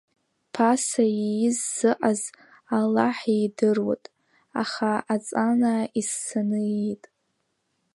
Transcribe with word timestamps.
Ԥаса 0.53 1.03
ииз 1.09 1.57
сыҟаз, 1.75 2.21
аллаҳ 2.77 3.17
идыруот, 3.43 4.03
аха 4.61 4.91
аҵанаа 5.13 5.83
иссаны 5.99 6.61
иит. 6.79 7.03